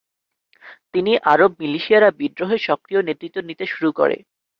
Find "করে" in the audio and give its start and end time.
3.91-4.17